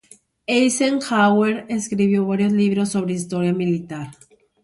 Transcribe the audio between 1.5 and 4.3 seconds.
escribió varios libros sobre historia militar.